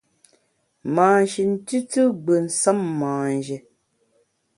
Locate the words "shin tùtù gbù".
1.31-2.33